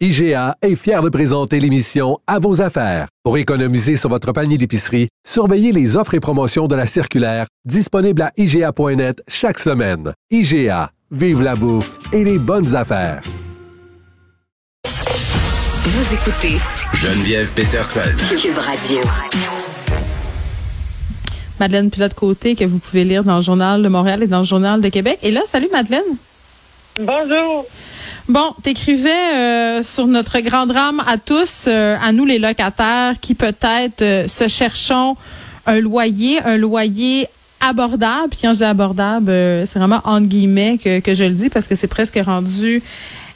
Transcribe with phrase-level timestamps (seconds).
[0.00, 3.06] IGA est fier de présenter l'émission À vos affaires.
[3.22, 8.22] Pour économiser sur votre panier d'épicerie, surveillez les offres et promotions de la circulaire disponible
[8.22, 10.12] à IGA.net chaque semaine.
[10.32, 13.22] IGA, vive la bouffe et les bonnes affaires.
[14.84, 16.56] Vous écoutez
[16.92, 18.00] Geneviève Peterson.
[18.36, 18.98] Cube Radio.
[21.60, 24.80] Madeleine Pilote-Côté, que vous pouvez lire dans le Journal de Montréal et dans le Journal
[24.80, 25.20] de Québec.
[25.22, 26.02] Et là, salut Madeleine.
[26.98, 27.66] Bonjour.
[28.26, 33.34] Bon, t'écrivais euh, sur notre grand drame à tous, euh, à nous les locataires, qui
[33.34, 35.14] peut-être euh, se cherchons
[35.66, 37.28] un loyer, un loyer
[37.60, 38.30] abordable.
[38.30, 41.50] Puis quand je dis abordable, euh, c'est vraiment entre guillemets que, que je le dis
[41.50, 42.82] parce que c'est presque rendu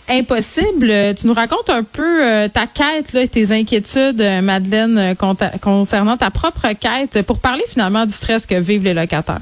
[0.08, 0.90] impossible.
[1.20, 5.14] Tu nous racontes un peu ta quête là, et tes inquiétudes, Madeleine,
[5.60, 9.40] concernant ta propre quête pour parler finalement du stress que vivent les locataires.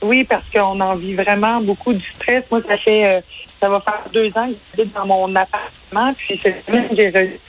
[0.00, 2.44] Oui, parce qu'on en vit vraiment beaucoup du stress.
[2.50, 3.22] Moi, ça fait,
[3.60, 6.12] ça va faire deux ans que j'habite dans mon appartement.
[6.16, 7.40] Puis cette semaine, j'ai reçu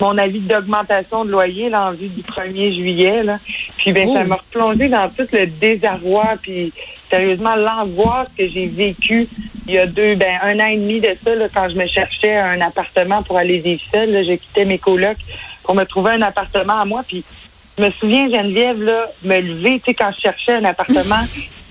[0.00, 3.22] mon avis d'augmentation de loyer là, en vue du 1er juillet.
[3.22, 3.38] Là.
[3.76, 6.36] Puis ben, ça m'a replongé dans tout le désarroi.
[6.40, 6.72] Puis
[7.10, 9.28] sérieusement, l'angoisse que j'ai vécue
[9.66, 11.86] il y a deux, ben un an et demi de ça, là, quand je me
[11.86, 14.10] cherchais un appartement pour aller vivre seule.
[14.10, 15.18] Là, j'ai quitté mes colocs
[15.62, 17.02] pour me trouver un appartement à moi.
[17.06, 17.22] Puis
[17.78, 21.22] je me souviens, Geneviève, là, me lever, tu sais, quand je cherchais un appartement.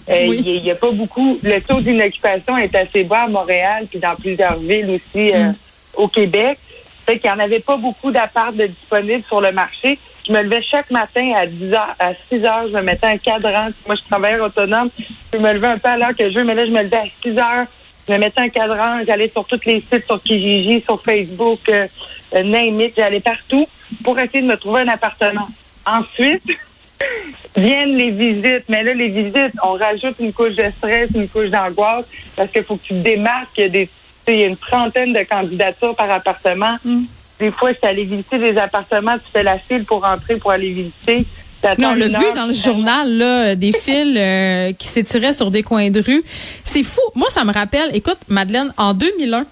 [0.10, 0.42] Euh, Oui.
[0.46, 1.40] Il n'y a, pas beaucoup.
[1.44, 5.56] Le taux d'inoccupation est assez bas à Montréal, puis dans plusieurs villes aussi euh, Mm.
[5.96, 6.58] au Québec.
[7.06, 9.98] Fait qu'il n'y en avait pas beaucoup d'apparts de disponibles sur le marché.
[10.28, 13.18] Je me levais chaque matin à 10 heures, à 6 heures, je me mettais un
[13.18, 13.70] cadran.
[13.88, 14.90] Moi, je travaillais autonome.
[15.34, 16.98] Je me levais un peu à l'heure que je veux, mais là, je me levais
[16.98, 17.66] à 6 heures.
[18.08, 19.00] Je me mettais un cadran.
[19.08, 21.88] J'allais sur tous les sites, sur Kijiji, sur Facebook, euh,
[22.36, 22.94] euh, name it.
[22.96, 23.68] J'allais partout
[24.04, 25.48] pour essayer de me trouver un appartement.
[25.86, 26.44] Ensuite,
[27.56, 28.66] viennent les visites.
[28.68, 32.06] Mais là, les visites, on rajoute une couche de stress, une couche d'angoisse,
[32.36, 33.50] parce qu'il faut que tu te démarques.
[33.58, 33.94] Il y a des, tu
[34.26, 36.78] sais, il y a une trentaine de candidatures par appartement.
[36.84, 37.04] Mm.
[37.40, 40.72] Des fois, suis allée visiter des appartements, tu fais la file pour entrer, pour aller
[40.72, 41.26] visiter.
[41.78, 45.64] Non, on l'a vu dans le journal, là, des fils euh, qui s'étiraient sur des
[45.64, 46.24] coins de rue.
[46.64, 47.02] C'est fou.
[47.16, 49.46] Moi, ça me rappelle, écoute, Madeleine, en 2001,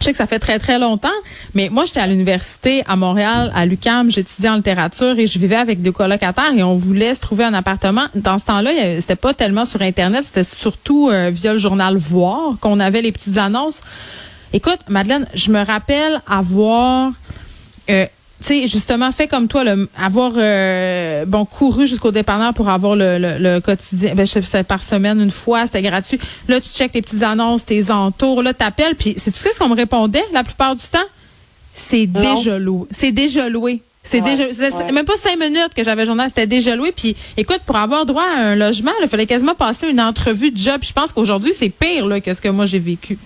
[0.00, 1.08] je sais que ça fait très, très longtemps,
[1.54, 5.56] mais moi, j'étais à l'université à Montréal, à l'UQAM, j'étudiais en littérature et je vivais
[5.56, 8.06] avec des colocataires et on voulait se trouver un appartement.
[8.14, 12.54] Dans ce temps-là, c'était pas tellement sur Internet, c'était surtout euh, via le journal Voir
[12.60, 13.82] qu'on avait les petites annonces.
[14.54, 17.12] Écoute, Madeleine, je me rappelle avoir
[17.90, 18.06] euh,
[18.40, 22.96] tu sais, justement, fait comme toi, le, avoir euh, bon couru jusqu'au dépanneur pour avoir
[22.96, 24.14] le, le, le quotidien.
[24.14, 26.18] Ben, je par semaine une fois, c'était gratuit.
[26.48, 29.58] Là, tu checkes les petites annonces, tes entours, là, t'appelles, puis c'est tu sais ce
[29.58, 30.98] qu'on me répondait la plupart du temps?
[31.72, 32.86] C'est déjà loué.
[32.90, 33.82] C'est déjà loué.
[34.02, 34.92] C'est Ouais, déjà, c'est ouais.
[34.92, 36.90] même pas cinq minutes que j'avais journal, c'était déjà loué.
[36.90, 40.56] Puis, écoute, pour avoir droit à un logement, il fallait quasiment passer une entrevue de
[40.56, 40.80] job.
[40.82, 43.18] Je pense qu'aujourd'hui, c'est pire là, que ce que moi j'ai vécu.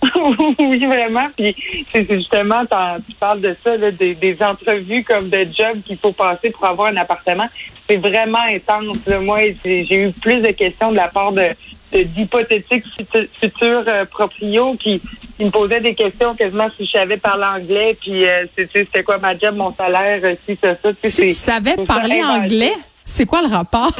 [0.58, 1.26] oui, vraiment.
[1.36, 1.54] Puis
[1.92, 6.12] c'est justement, tu parles de ça, là, des, des entrevues comme de jobs qu'il faut
[6.12, 7.46] passer pour avoir un appartement.
[7.88, 8.98] C'est vraiment intense.
[9.06, 9.18] là.
[9.20, 11.48] Moi, j'ai eu plus de questions de la part de
[11.90, 15.00] d'hypothétiques futu- futurs euh, proprios qui,
[15.38, 19.16] qui me posaient des questions quasiment si je savais parler anglais, puis euh, c'était quoi
[19.16, 20.92] ma job, mon salaire, euh, si, ça, ça.
[20.92, 22.74] Tu sais, Si tu savais ça, parler anglais,
[23.06, 23.90] c'est quoi le rapport?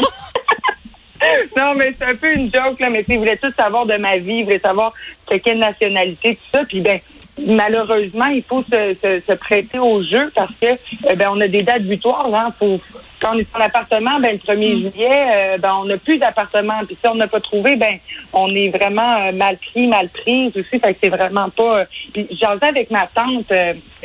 [1.56, 3.86] Non, mais c'est un peu une joke, là, mais tu sais, ils voulaient tout savoir
[3.86, 4.92] de ma vie, ils voulaient savoir
[5.30, 6.64] de quelle nationalité, tout ça.
[6.64, 7.00] Puis ben,
[7.46, 11.48] malheureusement, il faut se, se, se prêter au jeu parce que euh, ben, on a
[11.48, 12.32] des dates butoirs.
[12.34, 12.80] Hein, faut,
[13.20, 16.80] quand on est en appartement, ben, le 1er juillet, euh, ben, on n'a plus d'appartement.
[16.86, 17.98] Puis si on n'a pas trouvé, ben,
[18.32, 20.78] on est vraiment euh, mal pris, mal prise aussi.
[20.78, 21.80] Fait que c'est vraiment pas.
[21.80, 23.52] euh, Puis j'en ai avec ma tante,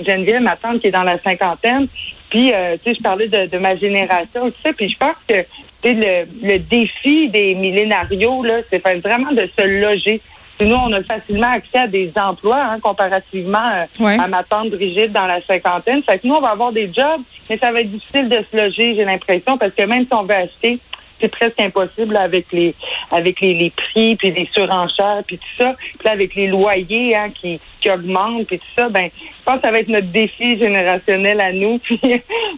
[0.03, 1.87] Geneviève, ma tante qui est dans la cinquantaine.
[2.29, 4.73] Puis, tu sais, je parlais de, de ma génération, tout ça.
[4.73, 5.35] Puis je pense que
[5.83, 10.21] le, le défi des millénarios, là, c'est vraiment de se loger.
[10.57, 14.17] Puis nous, on a facilement accès à des emplois hein, comparativement euh, Ouais.
[14.19, 16.03] à ma tante Brigitte dans la cinquantaine.
[16.03, 18.55] Fait que nous, on va avoir des jobs, mais ça va être difficile de se
[18.55, 20.77] loger, j'ai l'impression, parce que même si on veut acheter,
[21.19, 22.75] c'est presque impossible avec les
[23.09, 25.73] avec les, les prix, puis les surenchères, puis tout ça.
[25.77, 29.55] Puis là, avec les loyers hein, qui, qui augmentent, puis tout ça, ben je pense
[29.55, 31.77] que ça va être notre défi générationnel à nous.
[31.83, 31.99] Puis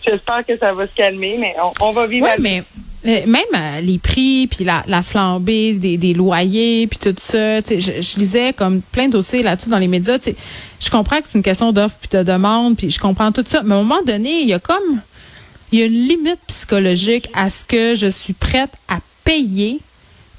[0.05, 2.63] j'espère que ça va se calmer, mais on, on va vivre mais
[3.05, 8.19] même euh, les prix, puis la, la flambée des, loyers, puis tout ça, je, je
[8.19, 10.17] lisais comme plein de dossiers là-dessus dans les médias.
[10.17, 13.61] je comprends que c'est une question d'offre puis de demande, puis je comprends tout ça.
[13.63, 15.01] Mais à un moment donné, il y a comme
[15.71, 19.79] il y a une limite psychologique à ce que je suis prête à payer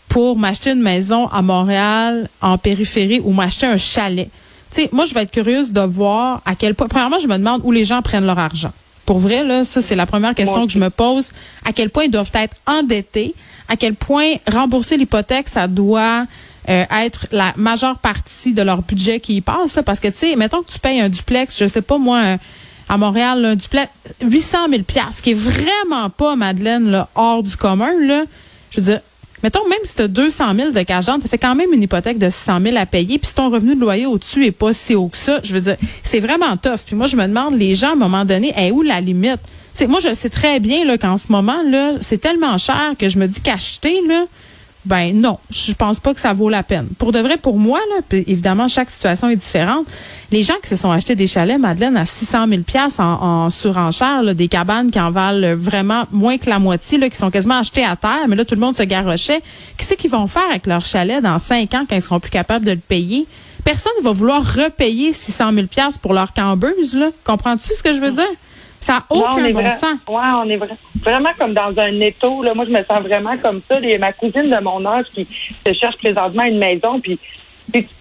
[0.08, 4.30] pour m'acheter une maison à Montréal, en périphérie, ou m'acheter un chalet.
[4.70, 6.88] Sais, moi, je vais être curieuse de voir à quel point.
[6.88, 8.72] Premièrement, je me demande où les gens prennent leur argent.
[9.06, 11.30] Pour vrai, là, ça, c'est la première question que je me pose.
[11.64, 13.34] À quel point ils doivent être endettés?
[13.68, 16.26] À quel point rembourser l'hypothèque, ça doit
[16.68, 19.78] euh, être la majeure partie de leur budget qui y passe?
[19.86, 22.36] Parce que, tu sais, mettons que tu payes un duplex, je sais pas moi,
[22.88, 24.82] à Montréal, un duplex, 800 000
[25.12, 27.92] ce qui est vraiment pas, Madeleine, là, hors du commun.
[28.00, 28.24] Là.
[28.70, 29.00] Je veux dire,
[29.46, 32.18] mettons, même si tu as 200 000 de cash ça fait quand même une hypothèque
[32.18, 33.18] de 600 000 à payer.
[33.18, 35.60] Puis si ton revenu de loyer au-dessus est pas si haut que ça, je veux
[35.60, 36.80] dire, c'est vraiment tough.
[36.84, 39.38] Puis moi, je me demande, les gens, à un moment donné, est où la limite?
[39.72, 41.58] sais, moi, je sais très bien qu'en ce moment,
[42.00, 44.24] c'est tellement cher que je me dis qu'acheter, là,
[44.86, 46.86] ben non, je pense pas que ça vaut la peine.
[46.96, 49.84] Pour de vrai, pour moi, là, évidemment, chaque situation est différente.
[50.30, 52.62] Les gens qui se sont achetés des chalets, Madeleine, à 600 000
[52.98, 57.10] en, en surenchère, là, des cabanes qui en valent vraiment moins que la moitié, là,
[57.10, 59.42] qui sont quasiment achetées à terre, mais là, tout le monde se garochait.
[59.76, 62.64] Qu'est-ce qu'ils vont faire avec leur chalet dans cinq ans quand ils seront plus capables
[62.64, 63.26] de le payer?
[63.64, 65.66] Personne ne va vouloir repayer 600 000
[66.00, 67.10] pour leur cambeuse, là.
[67.24, 68.24] Comprends-tu ce que je veux dire?
[68.86, 69.98] Ça n'a aucun bon sens.
[70.08, 70.60] Oui, on est
[71.02, 72.44] vraiment comme dans un étau.
[72.44, 72.54] Là.
[72.54, 73.80] Moi, je me sens vraiment comme ça.
[73.80, 75.26] Il y a ma cousine de mon âge qui
[75.66, 77.00] se cherche présentement une maison.
[77.00, 77.18] Puis,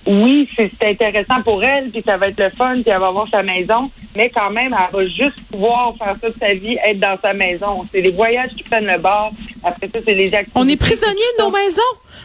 [0.05, 3.27] oui, c'est intéressant pour elle, puis ça va être le fun, puis elle va avoir
[3.29, 3.89] sa maison.
[4.15, 7.33] Mais quand même, elle va juste pouvoir faire ça de sa vie, être dans sa
[7.33, 7.83] maison.
[7.91, 9.31] C'est les voyages qui prennent le bord.
[9.63, 10.51] Après ça, c'est les activités.
[10.53, 11.81] On est prisonniers de nos maisons.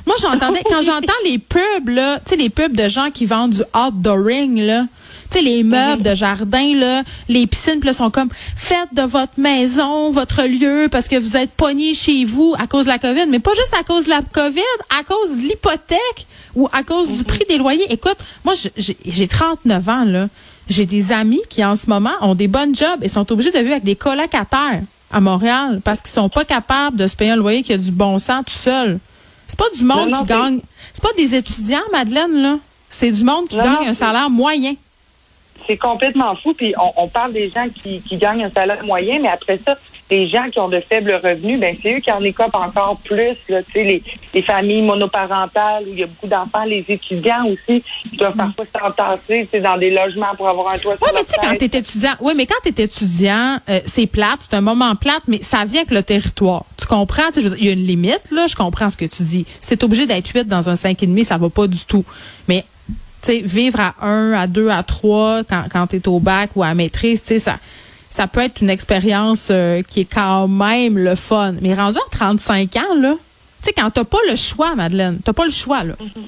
[0.07, 3.53] Moi, j'entendais, quand j'entends les pubs, là, tu sais, les pubs de gens qui vendent
[3.53, 4.85] du outdooring, là,
[5.31, 9.38] tu sais, les meubles de jardin, là, les piscines, là, sont comme faites de votre
[9.38, 13.27] maison, votre lieu, parce que vous êtes pogné chez vous à cause de la COVID,
[13.29, 14.61] mais pas juste à cause de la COVID,
[14.99, 17.93] à cause de l'hypothèque ou à cause du prix des loyers.
[17.93, 20.29] Écoute, moi, j'ai 39 ans, là.
[20.69, 23.59] J'ai des amis qui, en ce moment, ont des bonnes jobs et sont obligés de
[23.59, 27.37] vivre avec des colocataires à Montréal parce qu'ils sont pas capables de se payer un
[27.37, 29.00] loyer qui a du bon sens tout seul.
[29.49, 30.61] C'est pas du monde qui gagne.
[30.93, 32.59] C'est pas des étudiants, Madeleine, là.
[32.88, 34.75] C'est du monde qui gagne un salaire moyen
[35.67, 36.55] c'est complètement fou.
[36.55, 39.77] Puis on, parle des gens qui, gagnent un salaire moyen, mais après ça,
[40.11, 43.37] les gens qui ont de faibles revenus, ben c'est eux qui en écopent encore plus.
[43.49, 44.03] Là, les,
[44.35, 48.53] les familles monoparentales où il y a beaucoup d'enfants, les étudiants aussi qui doivent mm.
[48.55, 51.65] parfois s'entasser dans des logements pour avoir un toit Oui, mais tu sais, quand tu
[51.65, 55.23] es étudiant, oui, mais quand tu es étudiant, euh, c'est plate, c'est un moment plate,
[55.29, 56.65] mais ça vient avec le territoire.
[56.77, 57.31] Tu comprends?
[57.37, 59.47] Il y a une limite, là, je comprends ce que tu dis.
[59.61, 62.05] C'est obligé d'être 8 dans un 5,5, ça va pas du tout.
[62.49, 62.65] Mais
[63.23, 66.63] sais, vivre à un, à deux, à trois quand, quand tu es au bac ou
[66.63, 67.59] à maîtrise, tu sais, ça,
[68.11, 71.55] ça peut être une expérience euh, qui est quand même le fun.
[71.61, 73.15] Mais rendu à 35 ans, là,
[73.63, 75.95] tu sais, quand t'as pas le choix, Madeleine, t'as pas le choix, là.
[76.01, 76.23] Mm-hmm.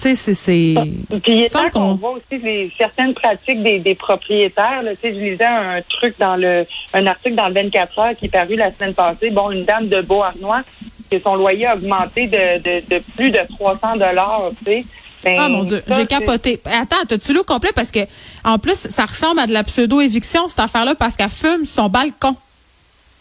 [0.00, 0.74] Tu sais, c'est.
[1.22, 4.82] Puis il est qu'on voit aussi les, certaines pratiques des, des propriétaires.
[4.82, 4.92] Là.
[5.02, 8.56] Je lisais un truc dans le un article dans le 24 heures qui est paru
[8.56, 9.28] la semaine passée.
[9.28, 10.62] Bon, une dame de Beauharnois,
[11.10, 14.84] que son loyer a augmenté de, de, de plus de 300 dollars, tu sais.
[15.22, 16.60] Ben, ah mon Dieu, j'ai capoté.
[16.64, 17.70] Attends, t'as-tu le complet?
[17.74, 18.00] Parce que
[18.44, 22.36] en plus, ça ressemble à de la pseudo-éviction, cette affaire-là, parce qu'elle fume son balcon.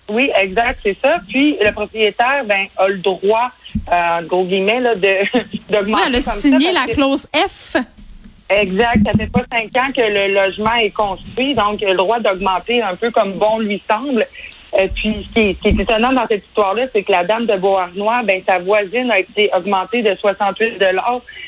[0.10, 1.18] Oui, exact, c'est ça.
[1.28, 3.52] Puis le propriétaire, ben, a le droit,
[3.92, 5.18] euh, gros guillemets, là, de,
[5.70, 6.04] d'augmenter.
[6.08, 7.76] elle a signé la clause F.
[8.50, 8.98] Exact.
[9.06, 12.20] Ça fait pas cinq ans que le logement est construit, donc il a le droit
[12.20, 14.26] d'augmenter un peu comme bon lui semble.
[14.76, 18.22] Euh, puis, ce qui, est, étonnant dans cette histoire-là, c'est que la dame de Beauharnois,
[18.24, 20.80] ben, sa voisine a été augmentée de 68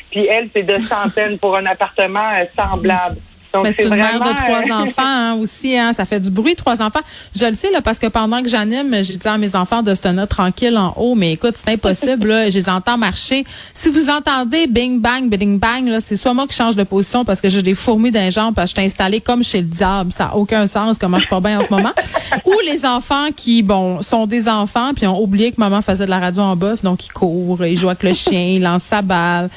[0.09, 3.17] puis elle, c'est de centaines pour un appartement euh, semblable.
[3.53, 5.77] Donc, c'est une mère de trois euh, enfants hein, aussi.
[5.77, 7.01] Hein, ça fait du bruit, trois enfants.
[7.35, 9.93] Je le sais là parce que pendant que j'anime, j'ai dit à mes enfants de
[9.93, 11.15] se tenir tranquille en haut.
[11.15, 12.27] Mais écoute, c'est impossible.
[12.27, 13.45] là, je les entends marcher.
[13.73, 17.25] Si vous entendez bing bang, bing bang, là, c'est soit moi qui change de position
[17.25, 19.67] parce que j'ai des fourmis d'un genre parce que je suis installée comme chez le
[19.67, 20.11] diable.
[20.13, 20.97] Ça n'a aucun sens.
[20.97, 21.91] Comment je pas bien en ce moment.
[22.45, 26.09] Ou les enfants qui, bon, sont des enfants puis ont oublié que maman faisait de
[26.09, 29.01] la radio en bœuf, donc ils courent, ils jouent avec le chien, ils lancent sa
[29.01, 29.49] balle.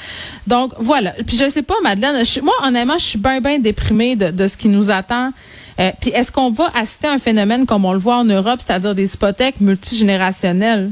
[0.46, 1.12] Donc voilà.
[1.26, 2.22] Puis je sais pas, Madeleine.
[2.42, 5.30] moi, honnêtement, je suis bien, bien déprimée de, ce qui nous attend.
[5.80, 8.60] Euh, puis est-ce qu'on va assister à un phénomène comme on le voit en Europe,
[8.64, 10.90] c'est-à-dire des hypothèques multigénérationnelles?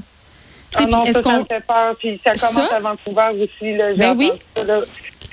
[0.74, 1.94] Ah non, ça, ça me fait peur.
[1.98, 3.76] Puis ça commence à Vancouver aussi.
[3.76, 4.32] Là, ben oui.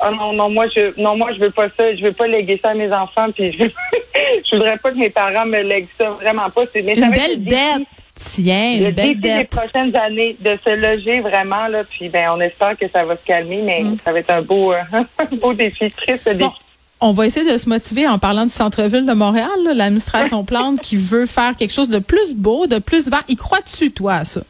[0.01, 1.93] Ah non, non, moi je non, moi je veux pas ça.
[1.95, 3.31] Je veux pas léguer ça à mes enfants.
[3.31, 3.65] Puis je,
[4.49, 6.09] je voudrais pas que mes parents me lèguent ça.
[6.11, 6.63] Vraiment pas.
[6.71, 7.87] C'est une belle dette.
[8.15, 9.37] Tiens, une belle dette.
[9.37, 11.83] les prochaines années de se loger vraiment là.
[11.85, 13.97] Puis ben on espère que ça va se calmer, mais mm.
[14.03, 16.49] ça va être un beau, euh, un beau défi, triste défi.
[17.01, 20.97] On va essayer de se motiver en parlant du centre-ville de Montréal, l'administration Plante qui
[20.97, 23.23] veut faire quelque chose de plus beau, de plus vert.
[23.29, 24.41] Y crois-tu, toi, à ça?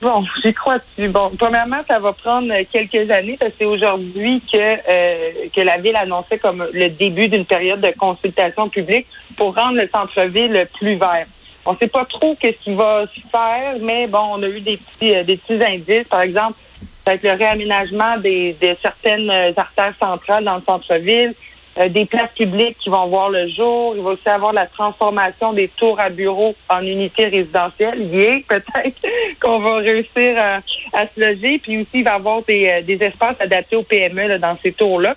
[0.00, 1.08] Bon, j'y crois dessus.
[1.08, 5.76] Bon, premièrement, ça va prendre quelques années parce que c'est aujourd'hui que euh, que la
[5.76, 9.06] ville annonçait comme le début d'une période de consultation publique
[9.36, 11.26] pour rendre le centre-ville plus vert.
[11.66, 14.60] On ne sait pas trop qu'est-ce qui va se faire, mais bon, on a eu
[14.60, 16.58] des petits euh, des petits indices, par exemple,
[17.06, 21.34] avec le réaménagement des, de certaines artères centrales dans le centre-ville,
[21.78, 23.94] euh, des places publiques qui vont voir le jour.
[23.96, 28.02] Il va aussi avoir la transformation des tours à bureaux en unités résidentielles.
[28.12, 29.00] Yeah, peut-être
[29.40, 30.60] qu'on va réussir à,
[31.06, 31.58] se loger.
[31.58, 34.72] Puis aussi, il va y avoir des, euh, des espaces adaptés aux PME dans ces
[34.72, 35.14] tours-là.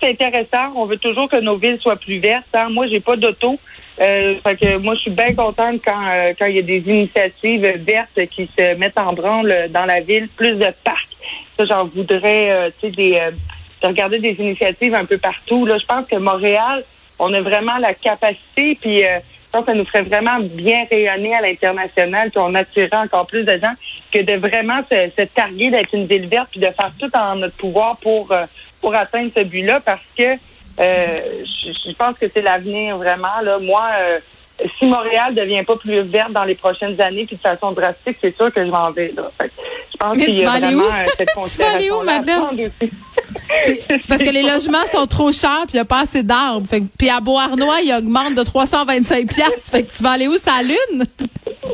[0.00, 0.72] C'est intéressant.
[0.76, 2.46] On veut toujours que nos villes soient plus vertes.
[2.54, 2.70] Hein.
[2.70, 3.58] Moi, j'ai pas d'auto.
[4.00, 6.80] Euh, fait que moi, je suis bien contente quand euh, quand il y a des
[6.88, 11.16] initiatives vertes qui se mettent en branle dans la ville, plus de parcs.
[11.56, 13.20] Ça, j'en voudrais, tu sais, des
[13.84, 15.66] de regarder des initiatives un peu partout.
[15.66, 16.82] Là, je pense que Montréal,
[17.18, 20.86] on a vraiment la capacité, puis euh, je pense que ça nous ferait vraiment bien
[20.90, 23.72] rayonner à l'international, puis on attirerait encore plus de gens,
[24.10, 27.56] que de vraiment se, targuer d'être une ville verte, puis de faire tout en notre
[27.56, 28.46] pouvoir pour euh,
[28.80, 30.34] pour atteindre ce but-là, parce que
[30.80, 33.40] euh, je, pense que c'est l'avenir vraiment.
[33.42, 33.90] Là, moi
[34.78, 38.18] si Montréal ne devient pas plus verte dans les prochaines années, puis de façon drastique,
[38.20, 39.12] c'est sûr que je m'en vais.
[39.16, 39.30] Là.
[39.40, 40.84] je pense qu'il y a vraiment
[41.16, 42.70] cette Tu vas aller où, Madeleine?
[44.08, 46.66] Parce que les logements sont trop chers puis il n'y a pas assez d'arbres.
[46.98, 49.70] Puis à Beauharnois, il augmente de 325 pièces.
[49.70, 51.04] Fait que tu vas aller où, sa lune?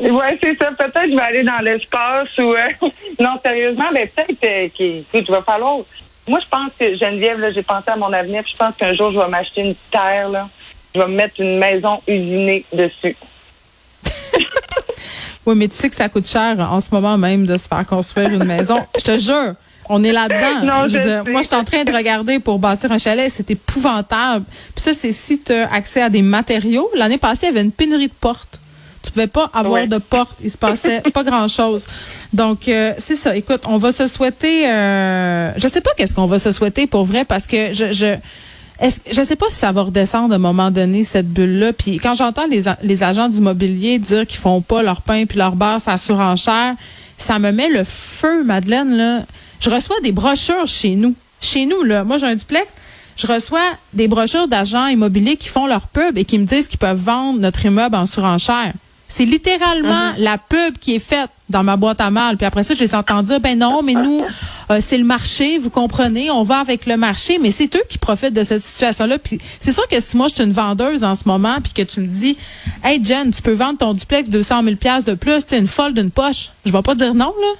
[0.01, 0.71] Oui, c'est ça.
[0.71, 2.53] Peut-être que je vais aller dans l'espace ou...
[2.53, 2.69] Euh,
[3.19, 5.79] non, sérieusement, mais peut-être euh, qu'il va falloir...
[6.27, 9.19] Moi, je pense que, Geneviève, j'ai pensé à mon avenir je pense qu'un jour, je
[9.19, 10.47] vais m'acheter une terre, là.
[10.93, 13.15] Je vais me mettre une maison usinée dessus.
[15.45, 17.85] oui, mais tu sais que ça coûte cher en ce moment même de se faire
[17.85, 18.85] construire une maison.
[18.97, 19.53] Je te jure.
[19.89, 20.63] On est là-dedans.
[21.31, 23.29] moi, je suis en train de regarder pour bâtir un chalet.
[23.33, 24.45] C'est épouvantable.
[24.73, 26.89] Puis ça, c'est si tu as accès à des matériaux.
[26.95, 28.59] L'année passée, il y avait une pénurie de portes.
[29.03, 30.37] Tu pouvais pas avoir de portes.
[30.43, 31.85] Il se passait pas grand-chose.
[32.33, 33.35] Donc, euh, c'est ça.
[33.35, 34.69] Écoute, on va se souhaiter...
[34.69, 37.91] Euh, je sais pas qu'est-ce qu'on va se souhaiter pour vrai parce que je...
[37.91, 38.15] je
[38.79, 41.71] est-ce, je sais pas si ça va redescendre à un moment donné cette bulle là
[41.71, 45.55] puis quand j'entends les, les agents d'immobilier dire qu'ils font pas leur pain puis leur
[45.55, 46.73] beurre sa surenchère
[47.15, 49.21] ça me met le feu Madeleine là
[49.61, 51.13] je reçois des brochures chez nous.
[51.39, 52.03] Chez nous, là.
[52.03, 52.73] Moi, j'ai un duplex.
[53.15, 53.61] Je reçois
[53.93, 57.39] des brochures d'agents immobiliers qui font leur pub et qui me disent qu'ils peuvent vendre
[57.39, 58.73] notre immeuble en surenchère.
[59.13, 60.19] C'est littéralement mhm.
[60.19, 62.37] la pub qui est faite dans ma boîte à mal.
[62.37, 64.23] Puis après ça, je les entends dire, ben non, mais nous,
[64.69, 67.97] euh, c'est le marché, vous comprenez, on va avec le marché, mais c'est eux qui
[67.97, 69.19] profitent de cette situation-là.
[69.19, 71.81] Puis c'est sûr que si moi, je suis une vendeuse en ce moment, puis que
[71.81, 72.37] tu me dis,
[72.85, 74.75] hey Jen, tu peux vendre ton duplex 200 000
[75.05, 77.53] de plus, tu une folle d'une poche, je vais pas dire non, là.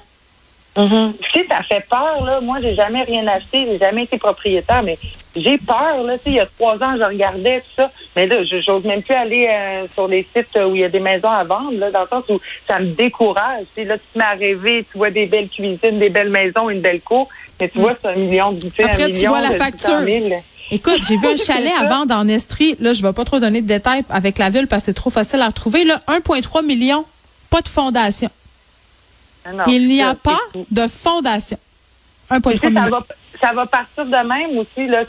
[0.76, 2.40] Mm Tu sais, ça fait peur, là.
[2.40, 4.98] Moi, j'ai jamais rien acheté, j'ai jamais été propriétaire, mais
[5.36, 6.16] j'ai peur, là.
[6.18, 7.90] Tu sais, il y a trois ans, je regardais tout ça.
[8.16, 10.88] Mais là, je j'ose même plus aller euh, sur les sites où il y a
[10.88, 13.64] des maisons à vendre, là, dans le sens où ça me décourage.
[13.74, 16.30] Tu sais, là, tu te mets à rêver, tu vois des belles cuisines, des belles
[16.30, 17.28] maisons, une belle cour,
[17.60, 20.00] mais tu vois, c'est un million de Après, tu vois la facture.
[20.70, 22.76] Écoute, j'ai vu un chalet à vendre en Estrie.
[22.80, 25.10] Là, je vais pas trop donner de détails avec la ville parce que c'est trop
[25.10, 25.84] facile à retrouver.
[25.84, 27.04] Là, 1,3 million,
[27.50, 28.30] pas de fondation.
[29.44, 31.58] Ah il n'y a pas de fondation.
[32.30, 33.06] Un point ça va,
[33.40, 35.04] ça va partir de même aussi, là,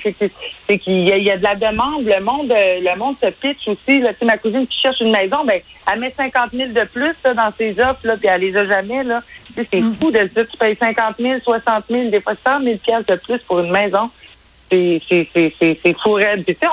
[0.67, 2.03] c'est qu'il y, a de la demande.
[2.03, 3.99] Le monde, euh, le monde se pitch aussi.
[3.99, 4.11] Là.
[4.23, 5.61] ma cousine qui cherche une maison, ben,
[5.91, 9.03] elle met 50 000 de plus dans ses offres, là, puis elle les a jamais.
[9.03, 9.21] Là.
[9.55, 9.95] C'est mm.
[10.01, 13.15] fou de se dire tu payes 50 000, 60 000, des fois 100 000 de
[13.15, 14.09] plus pour une maison
[14.99, 16.45] c'est fou raide.
[16.45, 16.67] tu sais,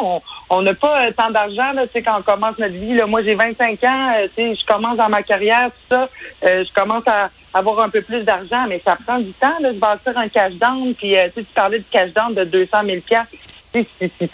[0.48, 2.94] on n'a pas euh, tant d'argent, tu sais, quand on commence notre vie.
[2.94, 6.08] Là, moi, j'ai 25 ans, euh, tu sais, je commence dans ma carrière, tout ça.
[6.44, 9.68] Euh, je commence à avoir un peu plus d'argent, mais ça prend du temps de
[9.68, 10.94] se bâtir un cash down.
[10.94, 12.98] Puis, tu parlais de cash down de 200 000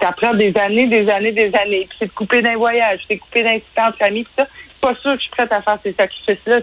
[0.00, 1.86] ça prend des années, des années, des années.
[1.88, 4.46] Puis c'est de couper d'un voyage, c'est de couper d'un entre amis, tout ça
[4.80, 6.60] pas sûr que je suis prête à faire ces sacrifices-là.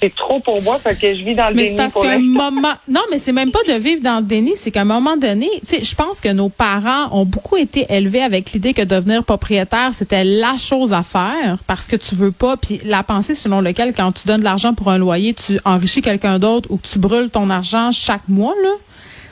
[0.00, 1.76] C'est trop pour moi, fait que je vis dans le mais déni.
[1.76, 4.82] Parce qu'un moment, non, mais c'est même pas de vivre dans le déni, c'est qu'à
[4.82, 8.52] un moment donné, tu sais, je pense que nos parents ont beaucoup été élevés avec
[8.52, 12.80] l'idée que devenir propriétaire, c'était la chose à faire parce que tu veux pas, puis
[12.84, 16.38] la pensée selon laquelle quand tu donnes de l'argent pour un loyer, tu enrichis quelqu'un
[16.38, 18.70] d'autre ou que tu brûles ton argent chaque mois, là.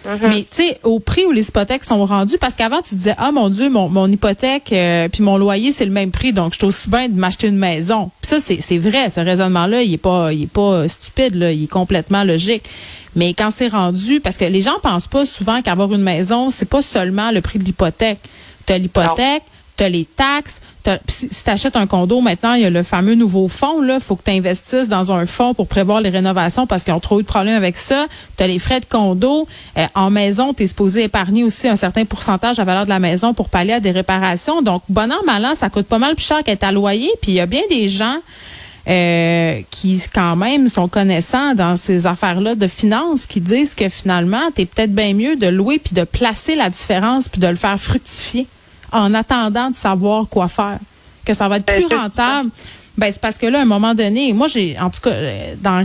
[0.06, 0.28] Mm-hmm.
[0.28, 3.32] Mais tu sais, au prix où les hypothèques sont rendues, parce qu'avant tu disais ah
[3.32, 6.58] mon Dieu, mon, mon hypothèque euh, puis mon loyer c'est le même prix, donc je
[6.58, 8.10] suis aussi bien de m'acheter une maison.
[8.20, 11.52] Puis ça c'est c'est vrai, ce raisonnement-là, il est pas il est pas stupide là,
[11.52, 12.64] il est complètement logique.
[13.14, 16.68] Mais quand c'est rendu, parce que les gens pensent pas souvent qu'avoir une maison c'est
[16.68, 18.18] pas seulement le prix de l'hypothèque.
[18.66, 19.42] Tu as l'hypothèque,
[19.76, 20.60] tu les taxes.
[21.08, 23.82] si tu achètes un condo, maintenant, il y a le fameux nouveau fonds.
[23.82, 27.00] Il faut que tu investisses dans un fonds pour prévoir les rénovations parce qu'ils ont
[27.00, 28.06] trop eu de problèmes avec ça.
[28.36, 29.46] Tu as les frais de condo.
[29.76, 33.00] Euh, en maison, tu es supposé épargner aussi un certain pourcentage la valeur de la
[33.00, 34.62] maison pour pallier à des réparations.
[34.62, 37.10] Donc, bon an, mal an, ça coûte pas mal plus cher qu'être à loyer.
[37.20, 38.16] Puis il y a bien des gens
[38.88, 44.50] euh, qui quand même sont connaissants dans ces affaires-là de finances, qui disent que finalement,
[44.54, 47.56] tu es peut-être bien mieux de louer puis de placer la différence puis de le
[47.56, 48.46] faire fructifier
[48.92, 50.78] en attendant de savoir quoi faire,
[51.24, 52.50] que ça va être plus rentable.
[52.96, 55.54] Ben c'est parce que là, à un moment donné, moi j'ai, en tout cas, euh,
[55.60, 55.84] dans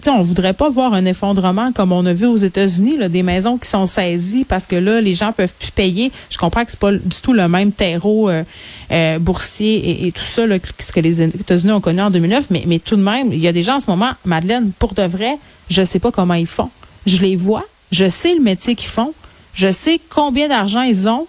[0.00, 3.22] T'sais, on voudrait pas voir un effondrement comme on a vu aux États-Unis, là, des
[3.22, 6.12] maisons qui sont saisies parce que là, les gens peuvent plus payer.
[6.28, 8.44] Je comprends que c'est pas du tout le même terreau euh,
[8.92, 12.10] euh, boursier et, et tout ça là, que ce que les États-Unis ont connu en
[12.10, 14.72] 2009, mais, mais tout de même, il y a des gens en ce moment, Madeleine,
[14.78, 15.38] pour de vrai,
[15.70, 16.68] je sais pas comment ils font.
[17.06, 19.14] Je les vois, je sais le métier qu'ils font,
[19.54, 21.26] je sais combien d'argent ils ont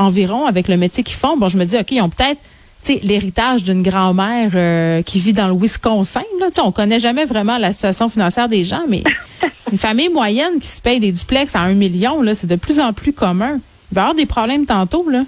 [0.00, 1.36] environ avec le métier qu'ils font.
[1.36, 2.40] Bon, je me dis, OK, ils ont peut-être
[2.82, 6.22] tu sais, l'héritage d'une grand-mère euh, qui vit dans le Wisconsin.
[6.40, 9.02] Là, on connaît jamais vraiment la situation financière des gens, mais
[9.72, 12.80] une famille moyenne qui se paye des duplex à un million, là, c'est de plus
[12.80, 13.60] en plus commun.
[13.92, 15.24] Il va y avoir des problèmes tantôt, là.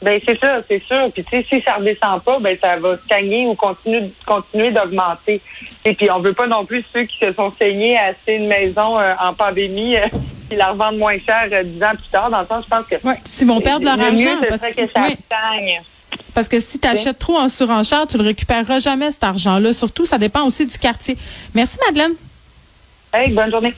[0.00, 1.10] Ben c'est ça, c'est sûr.
[1.12, 5.40] Puis tu sais, si ça redescend pas, ben ça va stagner ou continuer, continuer d'augmenter.
[5.84, 8.46] Et puis on veut pas non plus ceux qui se sont saignés à acheter une
[8.46, 10.06] maison euh, en pandémie euh,
[10.48, 12.30] qui la revendent moins cher euh, dix ans plus tard.
[12.30, 13.20] Dans le sens, je pense que Ouais.
[13.24, 14.16] S'ils vont perdre leur le argent.
[14.40, 15.82] mieux, Parce que, que ça stagne.
[16.34, 19.72] parce que si tu achètes trop en surenchère, tu le récupéreras jamais, cet argent-là.
[19.72, 21.16] Surtout, ça dépend aussi du quartier.
[21.54, 22.12] Merci, Madeleine.
[23.12, 23.74] Hey, bonne journée.